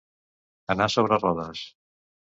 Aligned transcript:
Anar 0.75 0.89
sobre 0.95 1.19
rodes. 1.25 1.65